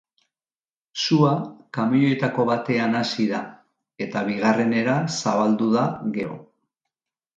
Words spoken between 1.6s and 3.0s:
kamioietako batean